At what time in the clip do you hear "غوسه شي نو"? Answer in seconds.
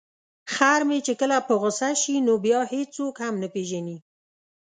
1.61-2.33